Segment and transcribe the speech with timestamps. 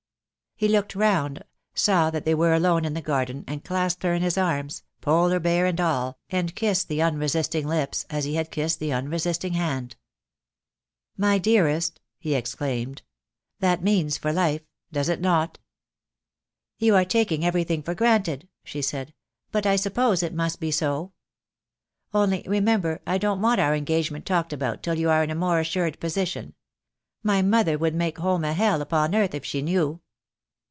[0.55, 1.43] He looked round,
[1.73, 5.39] saw that they were alone in the garden and clasped her in his arms, polar
[5.39, 9.53] bear and all, and kissed the unresisting lips, as he had kissed the un resisting
[9.53, 9.95] hand.
[11.17, 13.01] "My dearest," he exclaimed,
[13.57, 14.61] "that means for life,
[14.91, 15.57] does it not?"
[16.77, 19.15] "You are taking everthing for granted," she said;
[19.51, 21.11] "but I suppose it must be so.
[22.13, 25.59] Only remember I don't want our engagement talked about till you are in a more
[25.59, 26.53] assured position.
[27.23, 30.01] My mother would make home a hell upon earth, if she knew."